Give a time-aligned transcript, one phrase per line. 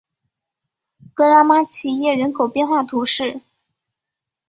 [1.13, 3.41] 格拉马齐耶人口变化图示